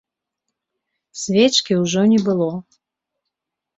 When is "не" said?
2.15-2.19